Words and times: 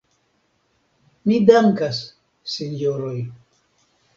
Mi 1.31 1.37
dankas, 1.51 2.01
sinjoroj. 2.57 3.17